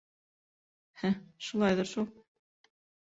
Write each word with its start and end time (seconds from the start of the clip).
Һы, 1.01 1.11
шулайҙыр 1.49 1.91
шул... 1.91 2.09